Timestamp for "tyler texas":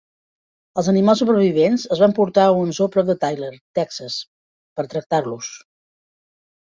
3.25-4.15